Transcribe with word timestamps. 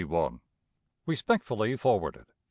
"Respectfully 1.05 1.75
forwarded. 1.75 2.25